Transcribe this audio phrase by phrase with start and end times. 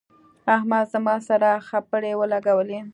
[0.55, 2.79] احمد زما سره خپړې ولګولې.